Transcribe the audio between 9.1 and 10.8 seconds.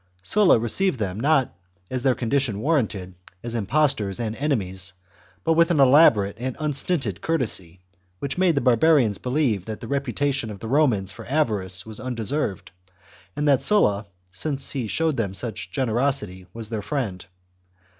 believe that the reputation of the